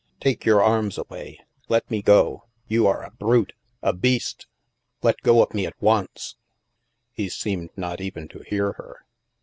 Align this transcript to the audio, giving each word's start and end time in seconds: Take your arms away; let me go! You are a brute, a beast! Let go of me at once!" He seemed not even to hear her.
Take 0.19 0.45
your 0.45 0.63
arms 0.63 0.97
away; 0.97 1.39
let 1.69 1.91
me 1.91 2.01
go! 2.01 2.45
You 2.67 2.87
are 2.87 3.03
a 3.03 3.11
brute, 3.11 3.53
a 3.83 3.93
beast! 3.93 4.47
Let 5.03 5.21
go 5.21 5.43
of 5.43 5.53
me 5.53 5.67
at 5.67 5.79
once!" 5.79 6.37
He 7.11 7.29
seemed 7.29 7.69
not 7.77 8.01
even 8.01 8.27
to 8.29 8.39
hear 8.39 8.71
her. 8.73 9.05